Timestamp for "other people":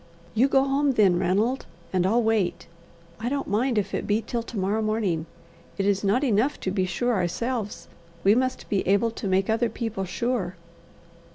9.47-10.05